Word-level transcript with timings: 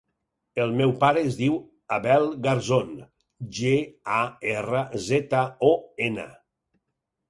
El 0.63 0.71
meu 0.79 0.93
pare 1.03 1.21
es 1.31 1.37
diu 1.41 1.59
Abel 1.99 2.25
Garzon: 2.47 2.91
ge, 3.61 3.77
a, 4.19 4.27
erra, 4.59 4.85
zeta, 5.09 5.49
o, 5.73 5.75
ena. 6.13 6.31